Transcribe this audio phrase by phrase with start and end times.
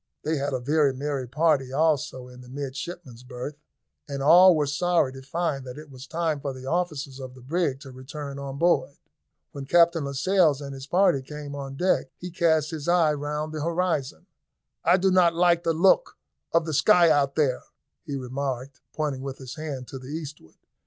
[0.23, 3.59] They had a very merry party also in the midshipmen's berth,
[4.09, 7.41] and all were sorry to find that it was time for the officers of the
[7.43, 8.95] brig to return on board.
[9.51, 13.63] When Captain Lascelles and his party came on deck he cast his eye round the
[13.63, 14.25] horizon.
[14.83, 16.17] "I do not like the look
[16.51, 17.61] of the sky out there,"
[18.03, 20.55] he remarked, pointing with his hand to the eastward.